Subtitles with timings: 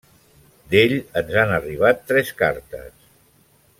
[0.71, 3.07] D'ell ens han arribat tres cartes.